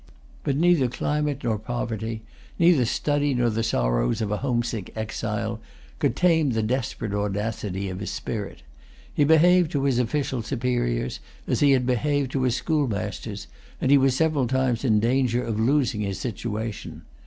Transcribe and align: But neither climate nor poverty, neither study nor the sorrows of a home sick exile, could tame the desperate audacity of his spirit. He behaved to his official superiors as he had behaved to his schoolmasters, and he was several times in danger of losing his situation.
But 0.43 0.57
neither 0.57 0.87
climate 0.87 1.43
nor 1.43 1.59
poverty, 1.59 2.23
neither 2.57 2.85
study 2.85 3.35
nor 3.35 3.51
the 3.51 3.61
sorrows 3.61 4.19
of 4.19 4.31
a 4.31 4.37
home 4.37 4.63
sick 4.63 4.91
exile, 4.95 5.59
could 5.99 6.15
tame 6.15 6.53
the 6.53 6.63
desperate 6.63 7.13
audacity 7.13 7.87
of 7.87 7.99
his 7.99 8.09
spirit. 8.09 8.63
He 9.13 9.25
behaved 9.25 9.69
to 9.73 9.83
his 9.83 9.99
official 9.99 10.41
superiors 10.41 11.19
as 11.45 11.59
he 11.59 11.73
had 11.73 11.85
behaved 11.85 12.31
to 12.31 12.41
his 12.41 12.55
schoolmasters, 12.55 13.45
and 13.79 13.91
he 13.91 13.97
was 13.99 14.15
several 14.15 14.47
times 14.47 14.83
in 14.83 14.99
danger 14.99 15.43
of 15.43 15.59
losing 15.59 16.01
his 16.01 16.17
situation. 16.17 17.03